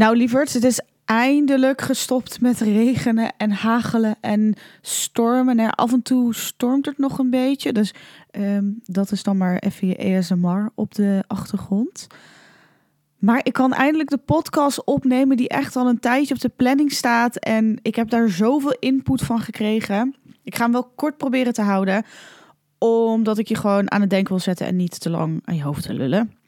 Nou, 0.00 0.16
lieverds, 0.16 0.54
het 0.54 0.64
is 0.64 0.80
eindelijk 1.04 1.80
gestopt 1.80 2.40
met 2.40 2.60
regenen 2.60 3.32
en 3.36 3.50
hagelen 3.50 4.16
en 4.20 4.54
stormen. 4.80 5.58
En 5.58 5.70
af 5.70 5.92
en 5.92 6.02
toe 6.02 6.34
stormt 6.34 6.86
het 6.86 6.98
nog 6.98 7.18
een 7.18 7.30
beetje. 7.30 7.72
Dus 7.72 7.94
ehm, 8.30 8.64
dat 8.84 9.12
is 9.12 9.22
dan 9.22 9.36
maar 9.36 9.58
even 9.58 9.88
je 9.88 10.16
ASMR 10.16 10.70
op 10.74 10.94
de 10.94 11.24
achtergrond. 11.26 12.06
Maar 13.18 13.40
ik 13.42 13.52
kan 13.52 13.72
eindelijk 13.72 14.10
de 14.10 14.18
podcast 14.18 14.84
opnemen 14.84 15.36
die 15.36 15.48
echt 15.48 15.76
al 15.76 15.88
een 15.88 16.00
tijdje 16.00 16.34
op 16.34 16.40
de 16.40 16.48
planning 16.48 16.92
staat. 16.92 17.36
En 17.36 17.78
ik 17.82 17.94
heb 17.94 18.10
daar 18.10 18.28
zoveel 18.28 18.76
input 18.78 19.22
van 19.22 19.40
gekregen. 19.40 20.14
Ik 20.42 20.54
ga 20.54 20.62
hem 20.62 20.72
wel 20.72 20.92
kort 20.94 21.16
proberen 21.16 21.52
te 21.52 21.62
houden. 21.62 22.04
Omdat 22.78 23.38
ik 23.38 23.48
je 23.48 23.56
gewoon 23.56 23.90
aan 23.90 24.00
het 24.00 24.10
denken 24.10 24.28
wil 24.28 24.42
zetten 24.42 24.66
en 24.66 24.76
niet 24.76 25.00
te 25.00 25.10
lang 25.10 25.42
aan 25.44 25.56
je 25.56 25.62
hoofd 25.62 25.82
te 25.82 25.94
lullen. 25.94 26.39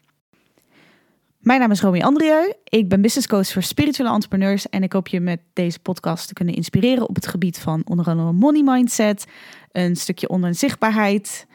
Mijn 1.43 1.61
naam 1.61 1.71
is 1.71 1.81
Romy 1.81 2.01
Andrieu. 2.01 2.53
Ik 2.65 2.89
ben 2.89 3.01
business 3.01 3.27
coach 3.27 3.53
voor 3.53 3.63
spirituele 3.63 4.13
entrepreneurs. 4.13 4.69
En 4.69 4.83
ik 4.83 4.93
hoop 4.93 5.09
je 5.09 5.21
met 5.21 5.41
deze 5.53 5.79
podcast 5.79 6.29
te 6.29 6.33
kunnen 6.33 6.55
inspireren 6.55 7.09
op 7.09 7.15
het 7.15 7.27
gebied 7.27 7.59
van 7.59 7.83
onder 7.85 8.07
andere 8.07 8.33
money 8.33 8.63
mindset, 8.63 9.27
een 9.73 9.97
stukje 9.97 10.29
online 10.29 10.55
zichtbaarheid 10.55 11.47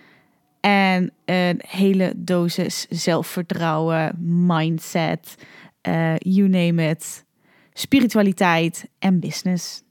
en 0.60 1.14
een 1.26 1.62
hele 1.68 2.14
dosis 2.16 2.86
zelfvertrouwen, 2.90 4.16
mindset, 4.46 5.36
uh, 5.88 6.18
you 6.18 6.48
name 6.48 6.90
it, 6.90 7.26
spiritualiteit 7.74 8.90
en 9.00 9.20
business. 9.20 9.84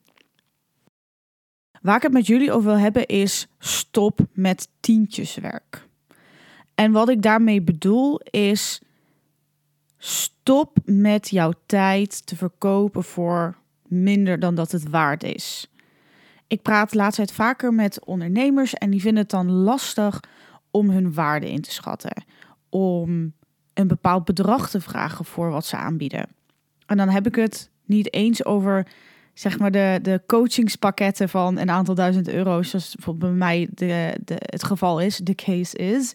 Waar 1.80 1.96
ik 1.96 2.02
het 2.02 2.12
met 2.12 2.26
jullie 2.26 2.52
over 2.52 2.70
wil 2.70 2.78
hebben 2.78 3.06
is 3.06 3.46
stop 3.58 4.20
met 4.32 4.68
tientjeswerk. 4.80 5.88
En 6.74 6.92
wat 6.92 7.08
ik 7.08 7.22
daarmee 7.22 7.62
bedoel 7.62 8.20
is 8.30 8.80
Stop 9.98 10.76
met 10.84 11.28
jouw 11.28 11.52
tijd 11.66 12.26
te 12.26 12.36
verkopen 12.36 13.04
voor 13.04 13.56
minder 13.86 14.38
dan 14.38 14.54
dat 14.54 14.72
het 14.72 14.90
waard 14.90 15.22
is. 15.22 15.70
Ik 16.46 16.62
praat 16.62 16.94
laatst 16.94 17.16
tijd 17.16 17.32
vaker 17.32 17.74
met 17.74 18.04
ondernemers 18.04 18.74
en 18.74 18.90
die 18.90 19.00
vinden 19.00 19.22
het 19.22 19.30
dan 19.30 19.50
lastig 19.50 20.20
om 20.70 20.90
hun 20.90 21.14
waarde 21.14 21.50
in 21.50 21.60
te 21.60 21.70
schatten. 21.70 22.24
Om 22.68 23.32
een 23.74 23.88
bepaald 23.88 24.24
bedrag 24.24 24.70
te 24.70 24.80
vragen 24.80 25.24
voor 25.24 25.50
wat 25.50 25.66
ze 25.66 25.76
aanbieden. 25.76 26.28
En 26.86 26.96
dan 26.96 27.08
heb 27.08 27.26
ik 27.26 27.34
het 27.34 27.70
niet 27.84 28.12
eens 28.12 28.44
over 28.44 28.86
zeg 29.34 29.58
maar 29.58 29.70
de, 29.70 29.98
de 30.02 30.22
coachingspakketten 30.26 31.28
van 31.28 31.58
een 31.58 31.70
aantal 31.70 31.94
duizend 31.94 32.28
euro's, 32.28 32.70
zoals 32.70 32.96
bij 33.14 33.30
mij 33.30 33.68
de, 33.70 34.16
de, 34.24 34.34
het 34.38 34.64
geval 34.64 35.00
is, 35.00 35.16
de 35.16 35.34
case 35.34 35.76
is, 35.76 36.12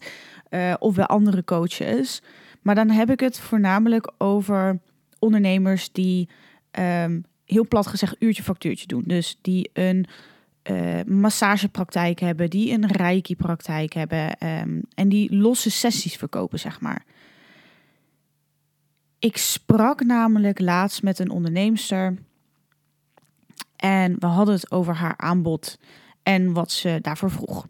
uh, 0.50 0.74
of 0.78 0.94
bij 0.94 1.06
andere 1.06 1.44
coaches. 1.44 2.22
Maar 2.62 2.74
dan 2.74 2.90
heb 2.90 3.10
ik 3.10 3.20
het 3.20 3.40
voornamelijk 3.40 4.12
over 4.18 4.80
ondernemers 5.18 5.92
die 5.92 6.28
ehm, 6.70 7.20
heel 7.44 7.66
plat 7.66 7.86
gezegd 7.86 8.16
uurtje 8.18 8.42
factuurtje 8.42 8.86
doen. 8.86 9.02
Dus 9.06 9.38
die 9.40 9.70
een 9.72 10.06
uh, 10.70 11.02
massagepraktijk 11.06 12.20
hebben, 12.20 12.50
die 12.50 12.72
een 12.72 12.86
reiki-praktijk 12.86 13.92
hebben 13.92 14.38
ehm, 14.38 14.80
en 14.94 15.08
die 15.08 15.36
losse 15.36 15.70
sessies 15.70 16.16
verkopen, 16.16 16.58
zeg 16.58 16.80
maar. 16.80 17.04
Ik 19.18 19.36
sprak 19.36 20.04
namelijk 20.04 20.60
laatst 20.60 21.02
met 21.02 21.18
een 21.18 21.30
onderneemster 21.30 22.14
en 23.76 24.16
we 24.18 24.26
hadden 24.26 24.54
het 24.54 24.70
over 24.70 24.94
haar 24.94 25.16
aanbod 25.16 25.78
en 26.22 26.52
wat 26.52 26.70
ze 26.70 26.98
daarvoor 27.02 27.30
vroeg. 27.30 27.66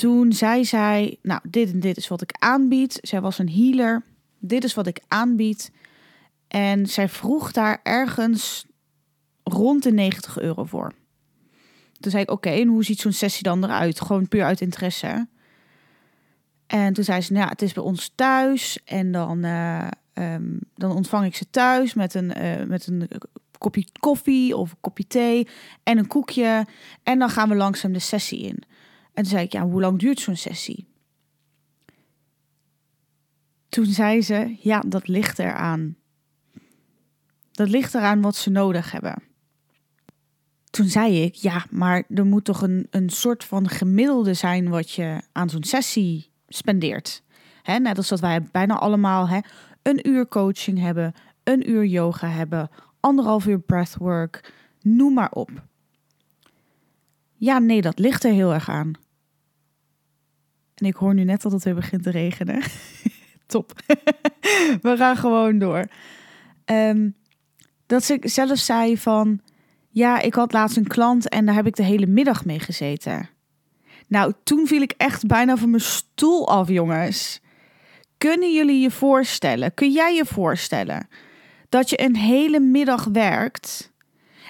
Toen 0.00 0.32
zei 0.32 0.64
zij, 0.64 1.18
nou, 1.22 1.40
dit 1.48 1.72
en 1.72 1.80
dit 1.80 1.96
is 1.96 2.08
wat 2.08 2.22
ik 2.22 2.36
aanbied. 2.38 2.98
Zij 3.02 3.20
was 3.20 3.38
een 3.38 3.50
healer. 3.50 4.02
Dit 4.38 4.64
is 4.64 4.74
wat 4.74 4.86
ik 4.86 5.00
aanbied. 5.08 5.70
En 6.48 6.86
zij 6.86 7.08
vroeg 7.08 7.52
daar 7.52 7.80
ergens 7.82 8.66
rond 9.42 9.82
de 9.82 9.92
90 9.92 10.38
euro 10.38 10.64
voor. 10.64 10.92
Toen 11.98 12.10
zei 12.10 12.22
ik, 12.22 12.30
oké, 12.30 12.48
en 12.48 12.68
hoe 12.68 12.84
ziet 12.84 13.00
zo'n 13.00 13.12
sessie 13.12 13.42
dan 13.42 13.64
eruit? 13.64 14.00
Gewoon 14.00 14.28
puur 14.28 14.44
uit 14.44 14.60
interesse. 14.60 15.28
En 16.66 16.92
toen 16.92 17.04
zei 17.04 17.20
ze, 17.20 17.32
nou, 17.32 17.48
het 17.48 17.62
is 17.62 17.72
bij 17.72 17.82
ons 17.82 18.12
thuis. 18.14 18.78
En 18.84 19.12
dan, 19.12 19.44
uh, 19.44 19.88
um, 20.14 20.58
dan 20.74 20.92
ontvang 20.92 21.26
ik 21.26 21.36
ze 21.36 21.50
thuis 21.50 21.94
met 21.94 22.14
een, 22.14 22.42
uh, 22.42 22.66
met 22.66 22.86
een 22.86 23.08
kopje 23.58 23.86
koffie 23.98 24.56
of 24.56 24.70
een 24.70 24.80
kopje 24.80 25.06
thee 25.06 25.48
en 25.82 25.98
een 25.98 26.06
koekje. 26.06 26.66
En 27.02 27.18
dan 27.18 27.30
gaan 27.30 27.48
we 27.48 27.54
langzaam 27.54 27.92
de 27.92 27.98
sessie 27.98 28.40
in. 28.40 28.68
En 29.20 29.26
zei 29.26 29.44
ik, 29.44 29.52
ja, 29.52 29.66
hoe 29.66 29.80
lang 29.80 29.98
duurt 29.98 30.20
zo'n 30.20 30.36
sessie? 30.36 30.86
Toen 33.68 33.86
zei 33.86 34.22
ze, 34.22 34.56
ja, 34.60 34.82
dat 34.86 35.08
ligt 35.08 35.38
eraan. 35.38 35.96
Dat 37.50 37.68
ligt 37.68 37.94
eraan 37.94 38.20
wat 38.20 38.36
ze 38.36 38.50
nodig 38.50 38.92
hebben. 38.92 39.22
Toen 40.70 40.86
zei 40.86 41.22
ik, 41.22 41.34
ja, 41.34 41.66
maar 41.70 42.04
er 42.08 42.26
moet 42.26 42.44
toch 42.44 42.62
een, 42.62 42.86
een 42.90 43.10
soort 43.10 43.44
van 43.44 43.68
gemiddelde 43.68 44.34
zijn 44.34 44.68
wat 44.68 44.90
je 44.90 45.20
aan 45.32 45.50
zo'n 45.50 45.64
sessie 45.64 46.30
spendeert. 46.48 47.22
Hè, 47.62 47.78
net 47.78 47.96
als 47.96 48.08
dat 48.08 48.20
wij 48.20 48.42
bijna 48.42 48.78
allemaal 48.78 49.28
hè, 49.28 49.38
een 49.82 50.08
uur 50.08 50.28
coaching 50.28 50.78
hebben, 50.78 51.14
een 51.44 51.70
uur 51.70 51.84
yoga 51.84 52.28
hebben, 52.28 52.70
anderhalf 53.00 53.46
uur 53.46 53.58
breathwork, 53.60 54.52
noem 54.80 55.14
maar 55.14 55.30
op. 55.30 55.50
Ja, 57.36 57.58
nee, 57.58 57.82
dat 57.82 57.98
ligt 57.98 58.24
er 58.24 58.32
heel 58.32 58.54
erg 58.54 58.68
aan. 58.68 59.08
En 60.80 60.86
ik 60.86 60.94
hoor 60.94 61.14
nu 61.14 61.24
net 61.24 61.42
dat 61.42 61.52
het 61.52 61.64
weer 61.64 61.74
begint 61.74 62.02
te 62.02 62.10
regenen. 62.10 62.62
Top. 63.46 63.72
We 64.82 64.96
gaan 64.96 65.16
gewoon 65.16 65.58
door. 65.58 65.86
Um, 66.64 67.14
dat 67.86 68.04
ze 68.04 68.18
zelf 68.22 68.58
zei 68.58 68.98
van... 68.98 69.40
Ja, 69.92 70.20
ik 70.20 70.34
had 70.34 70.52
laatst 70.52 70.76
een 70.76 70.86
klant 70.86 71.28
en 71.28 71.46
daar 71.46 71.54
heb 71.54 71.66
ik 71.66 71.76
de 71.76 71.82
hele 71.82 72.06
middag 72.06 72.44
mee 72.44 72.60
gezeten. 72.60 73.28
Nou, 74.06 74.32
toen 74.44 74.66
viel 74.66 74.82
ik 74.82 74.94
echt 74.96 75.26
bijna 75.26 75.56
van 75.56 75.70
mijn 75.70 75.82
stoel 75.82 76.48
af, 76.48 76.68
jongens. 76.68 77.40
Kunnen 78.18 78.54
jullie 78.54 78.80
je 78.80 78.90
voorstellen? 78.90 79.74
Kun 79.74 79.92
jij 79.92 80.14
je 80.14 80.24
voorstellen 80.24 81.08
dat 81.68 81.90
je 81.90 82.02
een 82.02 82.16
hele 82.16 82.60
middag 82.60 83.04
werkt? 83.04 83.92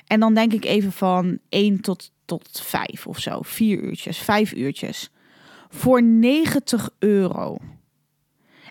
En 0.07 0.21
dan 0.21 0.35
denk 0.35 0.53
ik 0.53 0.65
even 0.65 0.93
van 0.93 1.39
1 1.49 1.81
tot 1.81 2.13
tot 2.31 2.61
vijf 2.65 3.07
of 3.07 3.19
zo. 3.19 3.39
Vier 3.43 3.79
uurtjes, 3.83 4.19
vijf 4.19 4.53
uurtjes. 4.53 5.11
Voor 5.71 6.03
90 6.03 6.91
euro. 6.99 7.57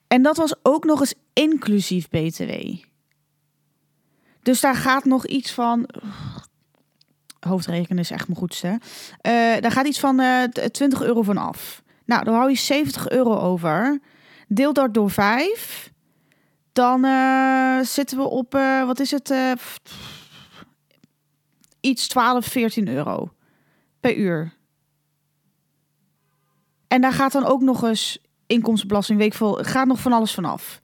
En 0.07 0.21
dat 0.21 0.37
was 0.37 0.53
ook 0.61 0.83
nog 0.83 0.99
eens 0.99 1.13
inclusief 1.33 2.09
BTW. 2.09 2.51
Dus 4.41 4.61
daar 4.61 4.75
gaat 4.75 5.05
nog 5.05 5.25
iets 5.25 5.51
van. 5.51 5.89
Hoofdrekenen 7.39 7.99
is 7.99 8.11
echt 8.11 8.27
mijn 8.27 8.39
goedste. 8.39 8.67
Uh, 8.67 8.81
daar 9.59 9.71
gaat 9.71 9.87
iets 9.87 9.99
van 9.99 10.19
uh, 10.19 10.43
eh, 10.43 10.49
20 10.51 11.01
euro 11.01 11.21
van 11.21 11.37
af. 11.37 11.83
Nou, 12.05 12.23
dan 12.23 12.33
hou 12.33 12.49
je 12.49 12.55
70 12.55 13.09
euro 13.09 13.35
over. 13.37 13.99
Deel 14.47 14.73
dat 14.73 14.93
door 14.93 15.11
5. 15.11 15.91
Dan 16.73 17.05
uh, 17.05 17.79
zitten 17.81 18.17
we 18.17 18.23
op, 18.23 18.53
wat 18.85 18.99
is 18.99 19.11
het? 19.11 19.33
iets 21.79 22.07
12, 22.07 22.45
14 22.45 22.87
euro 22.87 23.33
per 23.99 24.15
uur. 24.15 24.57
En 26.89 27.01
daar 27.01 27.13
gaat 27.13 27.31
dan 27.31 27.45
ook 27.45 27.61
nog 27.61 27.83
eens 27.83 28.19
inkomstenbelasting, 28.47 29.19
weet 29.19 29.33
ik 29.33 29.65
gaat 29.65 29.87
nog 29.87 29.99
van 29.99 30.13
alles 30.13 30.33
vanaf. 30.33 30.81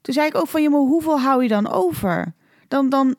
Toen 0.00 0.14
zei 0.14 0.26
ik 0.26 0.34
ook 0.34 0.48
van, 0.48 0.62
je, 0.62 0.70
maar 0.70 0.80
hoeveel 0.80 1.20
hou 1.20 1.42
je 1.42 1.48
dan 1.48 1.68
over? 1.68 2.34
Dan, 2.68 2.88
dan, 2.88 3.14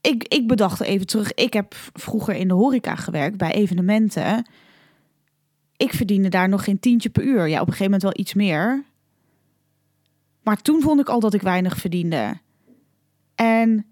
ik, 0.00 0.28
ik 0.28 0.46
bedacht 0.46 0.80
even 0.80 1.06
terug, 1.06 1.34
ik 1.34 1.52
heb 1.52 1.74
vroeger 1.92 2.34
in 2.34 2.48
de 2.48 2.54
horeca 2.54 2.94
gewerkt 2.94 3.36
bij 3.36 3.52
evenementen. 3.52 4.46
Ik 5.76 5.92
verdiende 5.92 6.28
daar 6.28 6.48
nog 6.48 6.64
geen 6.64 6.78
tientje 6.78 7.10
per 7.10 7.22
uur. 7.22 7.46
Ja, 7.46 7.60
op 7.60 7.66
een 7.66 7.72
gegeven 7.72 7.84
moment 7.84 8.02
wel 8.02 8.16
iets 8.16 8.34
meer. 8.34 8.84
Maar 10.42 10.62
toen 10.62 10.80
vond 10.80 11.00
ik 11.00 11.08
al 11.08 11.20
dat 11.20 11.34
ik 11.34 11.42
weinig 11.42 11.76
verdiende. 11.76 12.38
En 13.34 13.86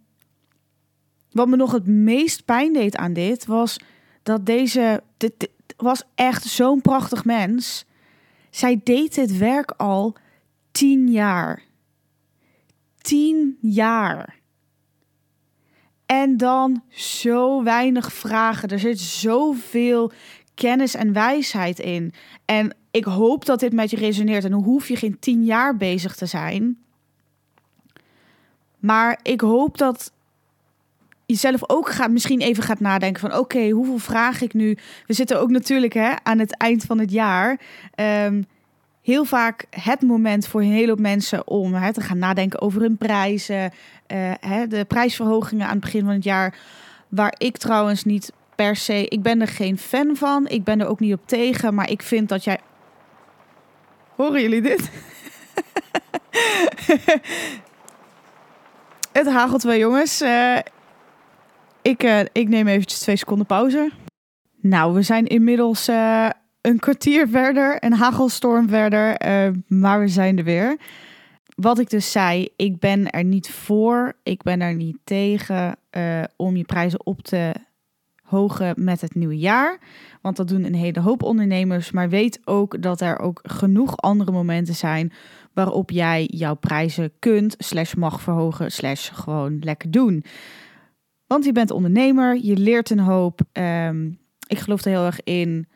wat 1.31 1.49
me 1.49 1.56
nog 1.56 1.73
het 1.73 1.87
meest 1.87 2.44
pijn 2.44 2.73
deed 2.73 2.97
aan 2.97 3.12
dit 3.12 3.47
was 3.47 3.76
dat 4.23 4.47
deze. 4.47 5.03
Was 5.76 6.03
echt 6.15 6.44
zo'n 6.44 6.81
prachtig 6.81 7.25
mens. 7.25 7.85
Zij 8.50 8.81
deed 8.85 9.15
dit 9.15 9.38
werk 9.38 9.71
al 9.71 10.17
tien 10.71 11.11
jaar. 11.11 11.62
Tien 12.99 13.59
jaar. 13.61 14.38
En 16.06 16.37
dan 16.37 16.82
zo 16.88 17.62
weinig 17.62 18.12
vragen. 18.12 18.69
Er 18.69 18.79
zit 18.79 19.00
zoveel 19.00 20.12
kennis 20.55 20.94
en 20.94 21.12
wijsheid 21.12 21.79
in. 21.79 22.12
En 22.44 22.77
ik 22.91 23.05
hoop 23.05 23.44
dat 23.44 23.61
dit 23.61 23.73
met 23.73 23.91
je 23.91 23.97
resoneert. 23.97 24.44
En 24.44 24.50
dan 24.50 24.62
hoef 24.62 24.88
je 24.88 24.97
geen 24.97 25.19
tien 25.19 25.44
jaar 25.44 25.77
bezig 25.77 26.17
te 26.17 26.27
zijn. 26.27 26.79
Maar 28.79 29.20
ik 29.23 29.41
hoop 29.41 29.79
dat 29.79 30.12
jezelf 31.26 31.71
ook 31.71 31.88
gaat, 31.88 32.11
misschien 32.11 32.41
even 32.41 32.62
gaat 32.62 32.81
nadenken 32.81 33.21
van 33.21 33.38
oké, 33.38 33.69
hoeveel 33.69 33.99
vraag 33.99 34.41
ik 34.41 34.55
nu? 34.55 34.76
We 35.06 35.12
zitten 35.12 35.41
ook 35.41 35.50
natuurlijk 35.50 35.93
hè, 35.93 36.12
aan 36.23 36.38
het 36.38 36.56
eind 36.56 36.85
van 36.85 36.99
het 36.99 37.11
jaar. 37.11 37.61
Um, 37.97 38.47
heel 39.03 39.25
vaak 39.25 39.67
het 39.71 40.03
moment 40.03 40.47
voor 40.47 40.61
een 40.61 40.73
hele 40.73 40.88
hoop 40.88 41.00
mensen 41.00 41.47
om 41.49 41.75
hè, 41.75 41.93
te 41.93 42.00
gaan 42.00 42.19
nadenken 42.19 42.61
over 42.61 42.81
hun 42.81 42.97
prijzen. 42.97 43.73
Uh, 44.12 44.32
hè, 44.41 44.67
de 44.67 44.85
prijsverhogingen 44.85 45.67
aan 45.67 45.73
het 45.73 45.81
begin 45.81 46.05
van 46.05 46.15
het 46.15 46.25
jaar. 46.25 46.59
Waar 47.09 47.35
ik 47.38 47.56
trouwens 47.56 48.05
niet 48.05 48.32
per 48.55 48.77
se, 48.77 49.06
ik 49.09 49.23
ben 49.23 49.41
er 49.41 49.49
geen 49.49 49.79
fan 49.79 50.17
van. 50.17 50.49
Ik 50.49 50.65
ben 50.65 50.81
er 50.81 50.87
ook 50.87 51.00
niet 51.00 51.15
op 51.15 51.27
tegen. 51.27 51.75
Maar 51.75 51.91
ik 51.91 52.03
vind 52.03 52.29
dat 52.29 52.44
jij. 52.44 52.59
Horen 54.17 54.43
jullie 54.43 54.62
dit? 54.62 54.91
het 59.12 59.27
hagelt 59.27 59.62
wel, 59.62 59.77
jongens. 59.77 60.23
Uh, 60.23 60.59
ik, 61.84 62.02
uh, 62.02 62.20
ik 62.32 62.48
neem 62.48 62.66
eventjes 62.66 62.98
twee 62.98 63.16
seconden 63.16 63.46
pauze. 63.46 63.90
Nou, 64.60 64.94
we 64.94 65.02
zijn 65.02 65.26
inmiddels 65.26 65.88
uh, 65.88 66.28
een 66.60 66.78
kwartier 66.78 67.28
verder, 67.28 67.84
een 67.84 67.92
hagelstorm 67.92 68.69
verder, 68.69 69.26
uh, 69.26 69.54
maar 69.66 70.00
we 70.00 70.08
zijn 70.08 70.38
er 70.38 70.44
weer. 70.44 70.76
Wat 71.56 71.78
ik 71.78 71.90
dus 71.90 72.12
zei, 72.12 72.48
ik 72.56 72.78
ben 72.78 73.10
er 73.10 73.25
niet 73.25 73.50
voor, 73.50 74.12
ik 74.22 74.42
ben 74.42 74.60
er 74.60 74.75
niet 74.75 74.98
tegen 75.04 75.76
om 76.36 76.56
je 76.56 76.64
prijzen 76.64 77.06
op 77.06 77.22
te 77.22 77.54
hogen 78.22 78.75
met 78.76 79.00
het 79.00 79.14
nieuwe 79.14 79.38
jaar. 79.38 79.78
Want 80.22 80.36
dat 80.36 80.48
doen 80.48 80.64
een 80.64 80.75
hele 80.75 81.00
hoop 81.00 81.22
ondernemers. 81.22 81.90
Maar 81.90 82.08
weet 82.08 82.40
ook 82.44 82.82
dat 82.82 83.00
er 83.00 83.19
ook 83.19 83.40
genoeg 83.42 83.96
andere 83.96 84.32
momenten 84.32 84.75
zijn 84.75 85.12
waarop 85.52 85.90
jij 85.90 86.25
jouw 86.25 86.54
prijzen 86.54 87.12
kunt, 87.19 87.54
slash 87.58 87.94
mag 87.94 88.20
verhogen, 88.20 88.72
slash 88.72 89.10
gewoon 89.12 89.58
lekker 89.60 89.90
doen. 89.90 90.25
Want 91.26 91.44
je 91.44 91.53
bent 91.53 91.71
ondernemer, 91.71 92.38
je 92.43 92.56
leert 92.56 92.91
een 92.91 92.99
hoop. 92.99 93.41
Ehm, 93.53 94.11
ik 94.47 94.59
geloof 94.59 94.85
er 94.85 94.91
heel 94.91 95.05
erg 95.05 95.23
in 95.23 95.69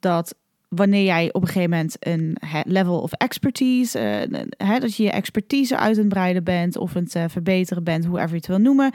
dat 0.00 0.34
wanneer 0.68 1.04
jij 1.04 1.32
op 1.32 1.42
een 1.42 1.48
gegeven 1.48 1.70
moment 1.70 1.96
een 1.98 2.36
level 2.62 3.00
of 3.00 3.12
expertise, 3.12 4.28
uh, 4.58 4.80
dat 4.80 4.96
je 4.96 5.02
je 5.02 5.10
expertise 5.10 5.76
uit 5.76 5.96
het 5.96 6.08
breiden 6.08 6.44
bent 6.44 6.76
of 6.76 6.92
het 6.92 7.14
uh, 7.14 7.24
verbeteren 7.28 7.84
bent, 7.84 8.04
hoever 8.04 8.28
je 8.28 8.34
het 8.34 8.46
wil 8.46 8.58
noemen, 8.58 8.92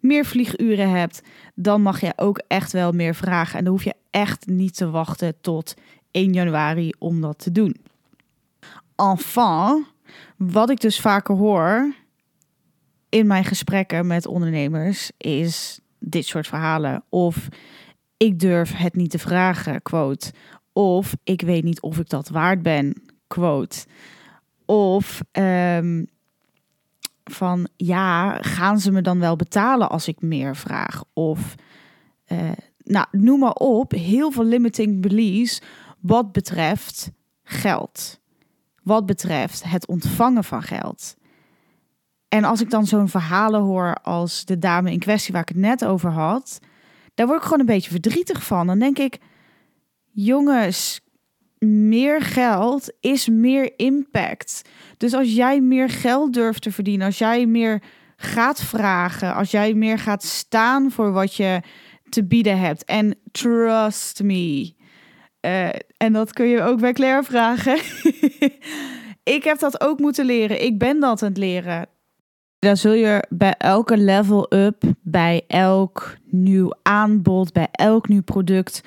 meer 0.00 0.24
vlieguren 0.24 0.90
hebt, 0.90 1.22
dan 1.54 1.82
mag 1.82 2.00
je 2.00 2.12
ook 2.16 2.42
echt 2.48 2.72
wel 2.72 2.92
meer 2.92 3.14
vragen. 3.14 3.58
En 3.58 3.64
dan 3.64 3.72
hoef 3.72 3.84
je 3.84 3.94
echt 4.10 4.46
niet 4.46 4.76
te 4.76 4.90
wachten 4.90 5.34
tot 5.40 5.74
1 6.10 6.32
januari 6.32 6.92
om 6.98 7.20
dat 7.20 7.38
te 7.38 7.52
doen. 7.52 7.76
Enfin, 8.96 9.86
wat 10.36 10.70
ik 10.70 10.80
dus 10.80 11.00
vaker 11.00 11.34
hoor 11.34 11.94
in 13.14 13.26
mijn 13.26 13.44
gesprekken 13.44 14.06
met 14.06 14.26
ondernemers 14.26 15.10
is 15.16 15.80
dit 15.98 16.26
soort 16.26 16.46
verhalen. 16.46 17.04
Of 17.08 17.48
ik 18.16 18.38
durf 18.38 18.76
het 18.76 18.94
niet 18.94 19.10
te 19.10 19.18
vragen, 19.18 19.82
quote. 19.82 20.32
Of 20.72 21.16
ik 21.24 21.40
weet 21.40 21.64
niet 21.64 21.80
of 21.80 21.98
ik 21.98 22.08
dat 22.08 22.28
waard 22.28 22.62
ben, 22.62 23.02
quote. 23.26 23.86
Of 24.64 25.22
um, 25.32 26.06
van 27.24 27.68
ja, 27.76 28.38
gaan 28.42 28.78
ze 28.78 28.92
me 28.92 29.02
dan 29.02 29.18
wel 29.18 29.36
betalen 29.36 29.90
als 29.90 30.08
ik 30.08 30.20
meer 30.20 30.56
vraag? 30.56 31.04
Of 31.12 31.54
uh, 32.28 32.50
nou, 32.78 33.06
noem 33.10 33.38
maar 33.38 33.54
op, 33.54 33.90
heel 33.90 34.30
veel 34.30 34.44
limiting 34.44 35.00
beliefs 35.00 35.62
wat 36.00 36.32
betreft 36.32 37.10
geld. 37.42 38.20
Wat 38.82 39.06
betreft 39.06 39.64
het 39.64 39.86
ontvangen 39.86 40.44
van 40.44 40.62
geld. 40.62 41.16
En 42.34 42.44
als 42.44 42.60
ik 42.60 42.70
dan 42.70 42.86
zo'n 42.86 43.08
verhalen 43.08 43.60
hoor 43.60 43.94
als 44.02 44.44
de 44.44 44.58
dame 44.58 44.92
in 44.92 44.98
kwestie 44.98 45.32
waar 45.32 45.42
ik 45.42 45.48
het 45.48 45.56
net 45.56 45.84
over 45.84 46.10
had, 46.10 46.58
daar 47.14 47.26
word 47.26 47.38
ik 47.38 47.44
gewoon 47.44 47.60
een 47.60 47.66
beetje 47.66 47.90
verdrietig 47.90 48.44
van. 48.44 48.66
Dan 48.66 48.78
denk 48.78 48.98
ik, 48.98 49.18
jongens, 50.10 51.00
meer 51.58 52.22
geld 52.22 52.92
is 53.00 53.28
meer 53.28 53.72
impact. 53.76 54.62
Dus 54.96 55.14
als 55.14 55.34
jij 55.34 55.60
meer 55.60 55.90
geld 55.90 56.32
durft 56.32 56.62
te 56.62 56.72
verdienen, 56.72 57.06
als 57.06 57.18
jij 57.18 57.46
meer 57.46 57.82
gaat 58.16 58.62
vragen, 58.62 59.34
als 59.34 59.50
jij 59.50 59.74
meer 59.74 59.98
gaat 59.98 60.22
staan 60.22 60.90
voor 60.90 61.12
wat 61.12 61.34
je 61.34 61.60
te 62.08 62.24
bieden 62.24 62.58
hebt. 62.58 62.84
En 62.84 63.18
trust 63.32 64.22
me. 64.22 64.74
Uh, 65.40 65.68
en 65.96 66.12
dat 66.12 66.32
kun 66.32 66.46
je 66.46 66.62
ook 66.62 66.80
bij 66.80 66.92
Claire 66.92 67.22
vragen. 67.22 67.78
ik 69.36 69.44
heb 69.44 69.58
dat 69.58 69.80
ook 69.80 69.98
moeten 69.98 70.24
leren. 70.24 70.64
Ik 70.64 70.78
ben 70.78 71.00
dat 71.00 71.22
aan 71.22 71.28
het 71.28 71.38
leren. 71.38 71.92
Dan 72.64 72.76
zul 72.76 72.92
je 72.92 73.24
bij 73.28 73.54
elke 73.58 73.96
level 73.96 74.46
up, 74.54 74.82
bij 75.02 75.42
elk 75.46 76.16
nieuw 76.30 76.72
aanbod, 76.82 77.52
bij 77.52 77.68
elk 77.70 78.08
nieuw 78.08 78.22
product, 78.22 78.82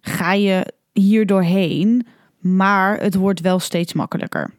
ga 0.00 0.32
je 0.32 0.72
hier 0.92 1.26
doorheen. 1.26 2.06
Maar 2.38 3.00
het 3.00 3.14
wordt 3.14 3.40
wel 3.40 3.58
steeds 3.58 3.92
makkelijker. 3.92 4.50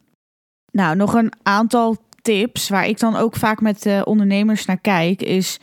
Nou, 0.72 0.96
nog 0.96 1.14
een 1.14 1.32
aantal 1.42 1.96
tips 2.22 2.68
waar 2.68 2.86
ik 2.86 2.98
dan 2.98 3.16
ook 3.16 3.36
vaak 3.36 3.60
met 3.60 3.82
de 3.82 4.02
ondernemers 4.04 4.66
naar 4.66 4.80
kijk, 4.80 5.22
is 5.22 5.58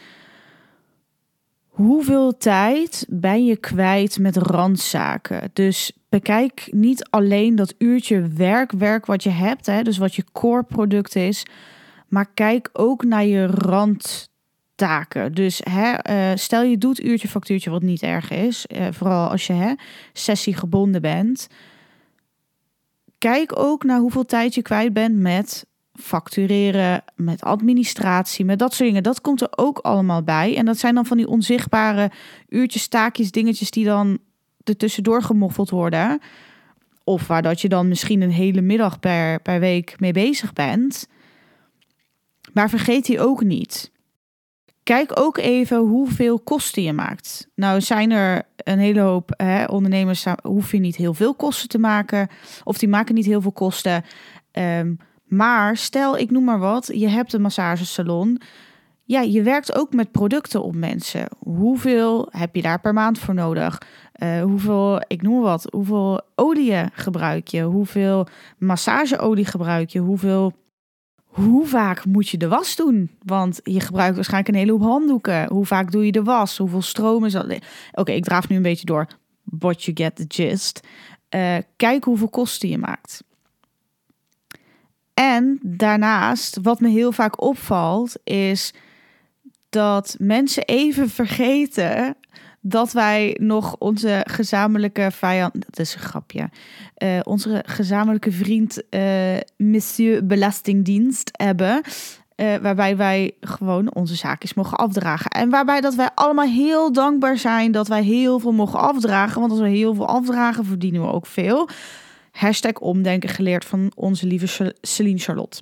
hoeveel 1.68 2.38
tijd 2.38 3.06
ben 3.10 3.46
je 3.46 3.58
kwijt 3.58 4.20
met 4.20 4.38
randzaken? 4.38 5.50
Dus 5.54 5.92
bekijk 6.10 6.68
niet 6.72 7.08
alleen 7.10 7.56
dat 7.56 7.74
uurtje 7.78 8.28
werk, 8.28 8.72
werk 8.72 9.06
wat 9.06 9.24
je 9.24 9.30
hebt, 9.30 9.66
hè, 9.66 9.82
dus 9.82 9.98
wat 9.98 10.16
je 10.16 10.24
core 10.32 10.64
product 10.64 11.16
is, 11.16 11.46
maar 12.08 12.30
kijk 12.34 12.70
ook 12.74 13.04
naar 13.04 13.26
je 13.26 13.46
randtaken. 13.46 15.34
Dus 15.34 15.62
hè, 15.70 16.10
uh, 16.10 16.38
stel 16.38 16.64
je 16.64 16.78
doet 16.78 17.04
uurtje 17.04 17.28
factuurtje, 17.28 17.70
wat 17.70 17.82
niet 17.82 18.02
erg 18.02 18.32
is, 18.32 18.66
uh, 18.68 18.88
vooral 18.92 19.30
als 19.30 19.48
je 19.48 19.54
hè, 19.54 19.74
sessiegebonden 20.14 21.02
bent. 21.02 21.48
Kijk 23.18 23.60
ook 23.60 23.84
naar 23.84 24.00
hoeveel 24.00 24.26
tijd 24.26 24.54
je 24.56 24.62
kwijt 24.62 24.94
bent 24.94 25.16
met 25.16 25.66
factureren, 25.94 27.04
met 27.16 27.42
administratie, 27.42 28.46
met 28.46 28.60
dat 28.60 28.74
soort 28.74 28.88
dingen. 28.88 29.04
Dat 29.04 29.22
komt 29.22 29.42
er 29.42 29.52
ook 29.56 29.78
allemaal 29.78 30.24
bij. 30.24 30.58
En 30.58 30.66
dat 30.66 30.78
zijn 30.78 30.96
dan 30.96 31.06
van 31.06 31.18
die 31.18 31.28
onzichtbare 31.28 32.12
uurtjes, 32.50 32.88
taakjes, 32.88 33.32
dingetjes 33.32 33.72
die 33.72 33.86
dan 33.86 34.18
er 34.64 34.78
tussendoor 34.78 35.24
gemoffeld 35.24 35.70
worden. 35.70 36.20
Of 37.04 37.28
waar 37.28 37.42
dat 37.42 37.62
je 37.62 37.70
dan 37.70 37.88
misschien 37.88 38.22
een 38.22 38.32
hele 38.32 38.62
middag 38.62 39.00
per, 39.00 39.42
per 39.42 39.60
week 39.60 40.00
mee 40.00 40.14
bezig 40.14 40.54
bent. 40.54 41.08
Maar 42.58 42.70
vergeet 42.70 43.06
die 43.06 43.20
ook 43.20 43.44
niet. 43.44 43.92
Kijk 44.84 45.20
ook 45.20 45.38
even 45.38 45.78
hoeveel 45.78 46.40
kosten 46.40 46.84
je 46.84 46.94
maakt. 46.94 47.48
Nou 47.56 47.82
zijn 47.82 48.12
er 48.12 48.44
een 48.56 48.80
hele 48.80 49.00
hoop 49.00 49.34
hè, 49.36 49.66
ondernemers, 49.66 50.26
hoef 50.44 50.72
je 50.72 50.80
niet 50.80 50.96
heel 50.96 51.14
veel 51.14 51.36
kosten 51.36 51.70
te 51.70 51.78
maken. 51.78 52.28
Of 52.64 52.78
die 52.78 52.90
maken 52.90 53.16
niet 53.16 53.26
heel 53.26 53.42
veel 53.42 53.52
kosten. 53.52 54.04
Um, 54.52 54.98
maar 55.24 55.78
stel, 55.78 56.18
ik 56.18 56.32
noem 56.32 56.44
maar 56.44 56.60
wat, 56.60 56.92
je 56.94 57.08
hebt 57.08 57.34
een 57.34 57.42
massagesalon. 57.42 58.42
Ja, 59.04 59.22
je 59.22 59.42
werkt 59.42 59.76
ook 59.76 59.94
met 59.94 60.12
producten 60.12 60.64
op 60.64 60.76
mensen. 60.76 61.28
Hoeveel 61.40 62.28
heb 62.32 62.56
je 62.56 62.62
daar 62.62 62.80
per 62.80 62.94
maand 62.94 63.20
voor 63.20 63.34
nodig? 63.34 63.82
Uh, 64.24 64.42
hoeveel, 64.42 65.02
ik 65.08 65.22
noem 65.22 65.42
wat, 65.42 65.68
hoeveel 65.72 66.22
olie 66.36 66.74
gebruik 66.94 67.48
je? 67.48 67.62
Hoeveel 67.62 68.28
massageolie 68.58 69.46
gebruik 69.46 69.90
je? 69.90 70.00
Hoeveel, 70.00 70.54
hoe 71.38 71.68
vaak 71.68 72.06
moet 72.06 72.30
je 72.30 72.38
de 72.38 72.48
was 72.48 72.76
doen? 72.76 73.10
Want 73.24 73.60
je 73.64 73.80
gebruikt 73.80 74.16
waarschijnlijk 74.16 74.54
een 74.54 74.60
hele 74.60 74.72
hoop 74.72 74.82
handdoeken. 74.82 75.48
Hoe 75.48 75.66
vaak 75.66 75.92
doe 75.92 76.06
je 76.06 76.12
de 76.12 76.24
was? 76.24 76.58
Hoeveel 76.58 76.82
stroom 76.82 77.26
is 77.26 77.34
dat? 77.34 77.60
Oké, 77.92 78.12
ik 78.12 78.24
draaf 78.24 78.50
nu 78.50 78.56
een 78.56 78.62
beetje 78.62 78.86
door. 78.86 79.08
But 79.44 79.84
you 79.84 79.98
get 79.98 80.16
the 80.16 80.26
gist. 80.28 80.88
Uh, 81.36 81.58
kijk 81.76 82.04
hoeveel 82.04 82.30
kosten 82.30 82.70
je 82.70 82.78
maakt. 82.78 83.24
En 85.14 85.60
daarnaast, 85.62 86.58
wat 86.62 86.80
me 86.80 86.90
heel 86.90 87.12
vaak 87.12 87.42
opvalt, 87.42 88.16
is 88.24 88.74
dat 89.70 90.16
mensen 90.20 90.66
even 90.66 91.10
vergeten 91.10 92.18
dat 92.62 92.92
wij 92.92 93.38
nog 93.40 93.76
onze 93.80 94.26
gezamenlijke 94.30 95.12
vijand, 95.12 95.54
dat 95.54 95.80
is 95.80 95.94
een 95.94 96.00
grapje, 96.00 96.50
uh, 97.04 97.20
onze 97.24 97.64
gezamenlijke 97.66 98.32
vriend 98.32 98.84
uh, 98.90 99.02
Monsieur 99.58 100.26
Belastingdienst 100.26 101.30
hebben. 101.32 101.82
Uh, 102.36 102.56
waarbij 102.56 102.98
wij 102.98 103.36
gewoon 103.42 103.94
onze 103.94 104.16
zaakjes 104.16 104.54
mogen 104.54 104.78
afdragen. 104.78 105.32
En 105.32 105.50
waarbij 105.50 105.82
dat 105.82 105.96
wij 105.96 106.10
allemaal 106.16 106.48
heel 106.48 106.92
dankbaar 106.92 107.38
zijn 107.38 107.72
dat 107.72 107.88
wij 107.88 108.04
heel 108.04 108.40
veel 108.40 108.52
mogen 108.52 108.80
afdragen. 108.80 109.40
Want 109.40 109.52
als 109.52 109.62
we 109.62 109.70
heel 109.70 109.94
veel 109.94 110.08
afdragen, 110.08 110.66
verdienen 110.66 111.02
we 111.02 111.12
ook 111.12 111.26
veel. 111.26 111.70
Hashtag 112.32 112.74
omdenken 112.74 113.30
geleerd 113.30 113.66
van 113.66 113.92
onze 113.96 114.26
lieve 114.28 114.76
Celine 114.82 115.20
Charlotte. 115.20 115.62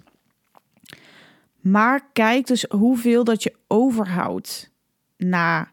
Maar 1.62 2.10
kijk 2.14 2.48
dus 2.48 2.66
hoeveel 2.70 3.24
dat 3.24 3.44
je 3.44 3.56
overhoudt 3.68 4.72
na 5.18 5.72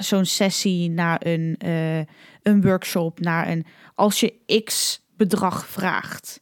zo'n 0.00 0.24
sessie, 0.24 0.90
na 0.90 1.26
een, 1.26 1.58
uh, 1.64 1.98
een 2.42 2.62
workshop, 2.62 3.20
na 3.20 3.48
een. 3.50 3.66
Als 3.94 4.20
je 4.20 4.62
x 4.64 5.00
bedrag 5.16 5.66
vraagt. 5.66 6.40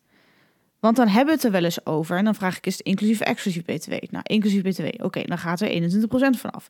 Want 0.81 0.97
dan 0.97 1.09
hebben 1.09 1.27
we 1.27 1.33
het 1.33 1.45
er 1.45 1.51
wel 1.51 1.65
eens 1.65 1.87
over. 1.87 2.17
En 2.17 2.25
dan 2.25 2.35
vraag 2.35 2.57
ik, 2.57 2.67
is 2.67 2.79
het 2.79 2.87
inclusief 2.87 3.21
exclusief 3.21 3.65
BTW? 3.65 3.91
Nou, 3.91 4.23
inclusief 4.23 4.63
BTW. 4.63 5.05
Oké, 5.05 5.23
dan 5.23 5.39
gaat 5.39 5.61
er 5.61 5.83
21% 5.83 6.39
vanaf. 6.39 6.69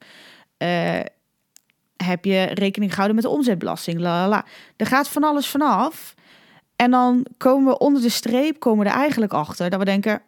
Uh, 0.59 1.01
heb 1.97 2.25
je 2.25 2.43
rekening 2.43 2.91
gehouden 2.91 3.15
met 3.15 3.25
de 3.25 3.31
omzetbelasting? 3.31 4.01
La, 4.01 4.21
la, 4.21 4.29
la. 4.29 4.45
Er 4.77 4.87
gaat 4.87 5.09
van 5.09 5.25
alles 5.25 5.47
vanaf. 5.47 6.15
En 6.77 6.91
dan 6.91 7.27
komen 7.37 7.73
we 7.73 7.79
onder 7.79 8.03
de 8.03 8.09
streep, 8.09 8.59
komen 8.59 8.85
we 8.85 8.91
er 8.91 8.97
eigenlijk 8.97 9.33
achter 9.33 9.71
dat 9.71 9.79
we 9.79 9.85
denken, 9.85 10.23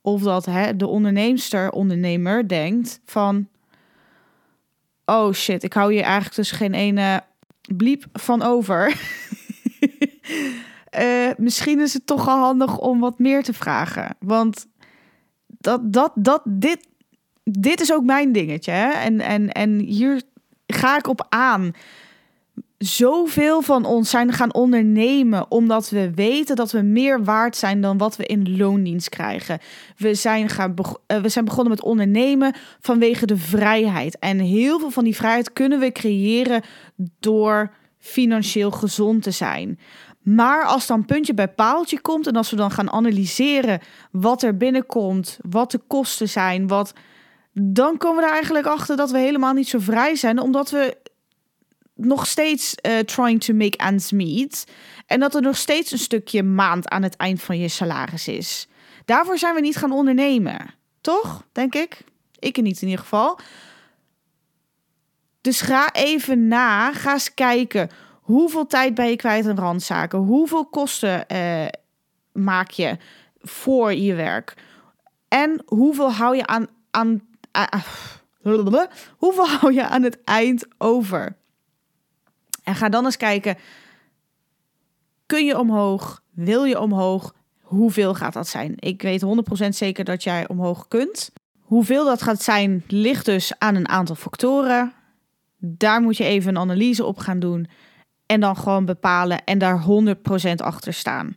of 0.00 0.22
dat 0.22 0.44
hè, 0.44 0.76
de 0.76 0.86
onderneemster, 0.86 1.70
ondernemer 1.70 2.48
denkt 2.48 3.00
van, 3.04 3.48
oh 5.04 5.32
shit, 5.32 5.62
ik 5.62 5.72
hou 5.72 5.92
hier 5.92 6.02
eigenlijk 6.02 6.34
dus 6.34 6.50
geen 6.50 6.74
ene 6.74 7.22
bliep 7.76 8.04
van 8.12 8.42
over. 8.42 8.96
uh, 10.98 11.30
misschien 11.46 11.80
is 11.80 11.94
het 11.94 12.06
toch 12.06 12.24
wel 12.24 12.38
handig 12.38 12.78
om 12.78 13.00
wat 13.00 13.18
meer 13.18 13.42
te 13.42 13.52
vragen. 13.52 14.16
Want 14.18 14.66
dat, 15.46 15.92
dat, 15.92 16.12
dat, 16.14 16.42
dit, 16.44 16.88
dit 17.44 17.80
is 17.80 17.92
ook 17.92 18.04
mijn 18.04 18.32
dingetje. 18.32 18.70
Hè? 18.70 18.90
En, 18.90 19.20
en, 19.20 19.52
en 19.52 19.78
hier 19.78 20.22
ga 20.66 20.98
ik 20.98 21.06
op 21.06 21.26
aan. 21.28 21.72
Zoveel 22.84 23.62
van 23.62 23.84
ons 23.84 24.10
zijn 24.10 24.32
gaan 24.32 24.54
ondernemen 24.54 25.50
omdat 25.50 25.90
we 25.90 26.10
weten 26.14 26.56
dat 26.56 26.72
we 26.72 26.80
meer 26.80 27.24
waard 27.24 27.56
zijn 27.56 27.80
dan 27.80 27.98
wat 27.98 28.16
we 28.16 28.26
in 28.26 28.56
loondienst 28.56 29.08
krijgen. 29.08 29.58
We 29.96 30.14
zijn, 30.14 30.48
gaan 30.48 30.74
uh, 31.06 31.18
we 31.18 31.28
zijn 31.28 31.44
begonnen 31.44 31.72
met 31.72 31.82
ondernemen 31.82 32.54
vanwege 32.80 33.26
de 33.26 33.36
vrijheid. 33.36 34.18
En 34.18 34.38
heel 34.38 34.78
veel 34.78 34.90
van 34.90 35.04
die 35.04 35.16
vrijheid 35.16 35.52
kunnen 35.52 35.78
we 35.78 35.92
creëren 35.92 36.62
door 37.20 37.70
financieel 37.98 38.70
gezond 38.70 39.22
te 39.22 39.30
zijn. 39.30 39.78
Maar 40.22 40.64
als 40.64 40.86
dan 40.86 41.04
puntje 41.04 41.34
bij 41.34 41.48
paaltje 41.48 42.00
komt 42.00 42.26
en 42.26 42.36
als 42.36 42.50
we 42.50 42.56
dan 42.56 42.70
gaan 42.70 42.90
analyseren 42.90 43.80
wat 44.10 44.42
er 44.42 44.56
binnenkomt, 44.56 45.38
wat 45.48 45.70
de 45.70 45.80
kosten 45.86 46.28
zijn, 46.28 46.66
wat, 46.66 46.92
dan 47.52 47.96
komen 47.96 48.22
we 48.22 48.28
er 48.28 48.34
eigenlijk 48.34 48.66
achter 48.66 48.96
dat 48.96 49.10
we 49.10 49.18
helemaal 49.18 49.52
niet 49.52 49.68
zo 49.68 49.78
vrij 49.78 50.14
zijn, 50.14 50.38
omdat 50.38 50.70
we 50.70 50.96
nog 51.94 52.26
steeds 52.26 52.74
uh, 52.82 52.98
trying 52.98 53.40
to 53.40 53.54
make 53.54 53.76
ends 53.76 54.12
meet 54.12 54.66
en 55.06 55.20
dat 55.20 55.34
er 55.34 55.42
nog 55.42 55.56
steeds 55.56 55.92
een 55.92 55.98
stukje 55.98 56.42
maand 56.42 56.88
aan 56.88 57.02
het 57.02 57.16
eind 57.16 57.42
van 57.42 57.58
je 57.58 57.68
salaris 57.68 58.28
is. 58.28 58.68
Daarvoor 59.04 59.38
zijn 59.38 59.54
we 59.54 59.60
niet 59.60 59.76
gaan 59.76 59.92
ondernemen, 59.92 60.74
toch? 61.00 61.46
Denk 61.52 61.74
ik. 61.74 62.04
Ik 62.38 62.62
niet 62.62 62.82
in 62.82 62.88
ieder 62.88 63.02
geval. 63.02 63.38
Dus 65.40 65.60
ga 65.60 65.92
even 65.92 66.48
na, 66.48 66.92
ga 66.92 67.12
eens 67.12 67.34
kijken 67.34 67.90
Hoeveel 68.24 68.66
tijd 68.66 68.94
ben 68.94 69.08
je 69.08 69.16
kwijt 69.16 69.46
aan 69.46 69.58
randzaken? 69.58 70.18
Hoeveel 70.18 70.66
kosten 70.66 71.24
uh, 71.32 71.66
maak 72.32 72.70
je 72.70 72.96
voor 73.38 73.94
je 73.94 74.14
werk? 74.14 74.54
En 75.28 75.62
hoeveel 75.66 76.12
hou 76.12 76.36
je 76.36 76.46
aan, 76.46 76.66
aan 76.90 77.20
uh, 77.56 77.82
hoeveel 79.18 79.48
hou 79.48 79.72
je 79.72 79.88
aan 79.88 80.02
het 80.02 80.24
eind 80.24 80.66
over? 80.78 81.36
En 82.64 82.74
ga 82.74 82.88
dan 82.88 83.04
eens 83.04 83.16
kijken: 83.16 83.56
kun 85.26 85.44
je 85.44 85.58
omhoog? 85.58 86.22
Wil 86.30 86.64
je 86.64 86.80
omhoog? 86.80 87.34
Hoeveel 87.60 88.14
gaat 88.14 88.32
dat 88.32 88.48
zijn? 88.48 88.74
Ik 88.78 89.02
weet 89.02 89.24
100% 89.64 89.68
zeker 89.68 90.04
dat 90.04 90.22
jij 90.22 90.48
omhoog 90.48 90.88
kunt. 90.88 91.32
Hoeveel 91.60 92.04
dat 92.04 92.22
gaat 92.22 92.42
zijn, 92.42 92.84
ligt 92.86 93.24
dus 93.24 93.58
aan 93.58 93.74
een 93.74 93.88
aantal 93.88 94.14
factoren. 94.14 94.92
Daar 95.58 96.00
moet 96.00 96.16
je 96.16 96.24
even 96.24 96.48
een 96.48 96.60
analyse 96.60 97.04
op 97.04 97.18
gaan 97.18 97.38
doen. 97.38 97.68
En 98.26 98.40
dan 98.40 98.56
gewoon 98.56 98.84
bepalen 98.84 99.44
en 99.44 99.58
daar 99.58 99.84
100% 100.48 100.54
achter 100.56 100.92
staan. 100.92 101.36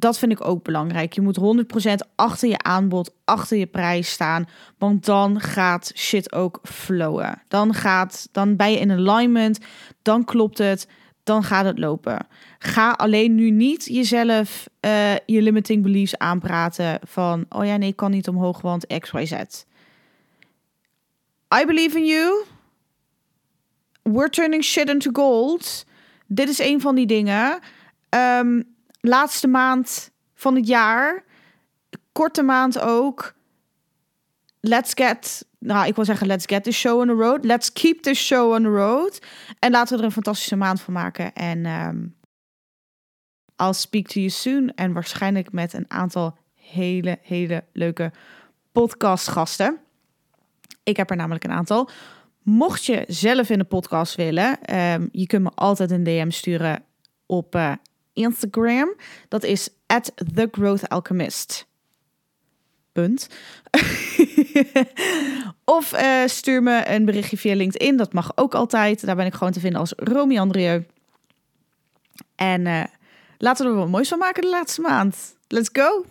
Dat 0.00 0.18
vind 0.18 0.32
ik 0.32 0.44
ook 0.44 0.62
belangrijk. 0.62 1.12
Je 1.12 1.20
moet 1.20 1.38
100% 1.84 1.92
achter 2.14 2.48
je 2.48 2.58
aanbod, 2.58 3.14
achter 3.24 3.56
je 3.56 3.66
prijs 3.66 4.10
staan. 4.10 4.48
Want 4.78 5.04
dan 5.04 5.40
gaat 5.40 5.92
shit 5.94 6.32
ook 6.32 6.60
flowen. 6.62 7.42
Dan, 7.48 7.74
gaat, 7.74 8.28
dan 8.32 8.56
ben 8.56 8.70
je 8.72 8.78
in 8.78 8.90
alignment. 8.90 9.58
Dan 10.02 10.24
klopt 10.24 10.58
het. 10.58 10.88
Dan 11.22 11.42
gaat 11.42 11.64
het 11.64 11.78
lopen. 11.78 12.26
Ga 12.58 12.90
alleen 12.90 13.34
nu 13.34 13.50
niet 13.50 13.84
jezelf 13.84 14.68
uh, 14.80 15.16
je 15.26 15.42
limiting 15.42 15.82
beliefs 15.82 16.18
aanpraten. 16.18 16.98
Van, 17.02 17.44
oh 17.48 17.64
ja, 17.64 17.76
nee, 17.76 17.88
ik 17.88 17.96
kan 17.96 18.10
niet 18.10 18.28
omhoog, 18.28 18.60
want 18.60 18.86
X, 18.98 19.12
Y, 19.12 19.24
Z. 19.24 19.32
I 21.60 21.64
believe 21.66 21.98
in 21.98 22.06
you. 22.06 22.44
We're 24.02 24.30
turning 24.30 24.64
shit 24.64 24.88
into 24.88 25.10
gold. 25.12 25.84
Dit 26.26 26.48
is 26.48 26.58
een 26.58 26.80
van 26.80 26.94
die 26.94 27.06
dingen. 27.06 27.58
Um, 28.10 28.78
laatste 29.00 29.48
maand 29.48 30.10
van 30.34 30.54
het 30.54 30.66
jaar. 30.66 31.24
Korte 32.12 32.42
maand 32.42 32.80
ook. 32.80 33.34
Let's 34.60 34.92
get. 34.94 35.46
Nou, 35.58 35.86
ik 35.86 35.94
wil 35.94 36.04
zeggen, 36.04 36.26
let's 36.26 36.46
get 36.46 36.64
this 36.64 36.78
show 36.78 37.00
on 37.00 37.06
the 37.06 37.12
road. 37.12 37.44
Let's 37.44 37.72
keep 37.72 38.02
this 38.02 38.26
show 38.26 38.52
on 38.52 38.62
the 38.62 38.68
road. 38.68 39.18
En 39.58 39.70
laten 39.70 39.92
we 39.92 39.98
er 39.98 40.06
een 40.06 40.14
fantastische 40.14 40.56
maand 40.56 40.80
van 40.80 40.92
maken. 40.92 41.32
En 41.34 41.66
um, 41.66 42.16
I'll 43.56 43.72
speak 43.72 44.06
to 44.06 44.20
you 44.20 44.28
soon. 44.28 44.74
En 44.74 44.92
waarschijnlijk 44.92 45.52
met 45.52 45.72
een 45.72 45.90
aantal 45.90 46.38
hele, 46.54 47.18
hele 47.22 47.64
leuke 47.72 48.12
podcastgasten. 48.72 49.78
Ik 50.82 50.96
heb 50.96 51.10
er 51.10 51.16
namelijk 51.16 51.44
een 51.44 51.50
aantal. 51.50 51.90
Mocht 52.42 52.84
je 52.84 53.04
zelf 53.08 53.50
in 53.50 53.58
de 53.58 53.64
podcast 53.64 54.14
willen, 54.14 54.76
um, 54.76 55.08
je 55.12 55.26
kunt 55.26 55.42
me 55.42 55.50
altijd 55.54 55.90
een 55.90 56.04
DM 56.04 56.30
sturen 56.30 56.82
op 57.26 57.54
uh, 57.54 57.72
Instagram. 58.12 58.94
Dat 59.28 59.44
is 59.44 59.68
at 59.86 60.12
The 60.34 60.48
Growth 60.50 60.88
Alchemist. 60.88 61.68
Punt. 62.92 63.28
of 65.64 65.92
uh, 65.92 66.26
stuur 66.26 66.62
me 66.62 66.88
een 66.88 67.04
berichtje 67.04 67.36
via 67.36 67.54
LinkedIn. 67.54 67.96
Dat 67.96 68.12
mag 68.12 68.32
ook 68.34 68.54
altijd. 68.54 69.06
Daar 69.06 69.16
ben 69.16 69.26
ik 69.26 69.34
gewoon 69.34 69.52
te 69.52 69.60
vinden 69.60 69.80
als 69.80 69.92
Romy 69.96 70.38
Andrieu. 70.38 70.84
En 72.34 72.66
uh, 72.66 72.84
laten 73.38 73.64
we 73.66 73.72
er 73.72 73.78
wat 73.78 73.88
moois 73.88 74.08
van 74.08 74.18
maken 74.18 74.42
de 74.42 74.48
laatste 74.48 74.80
maand. 74.80 75.36
Let's 75.48 75.68
go! 75.72 76.04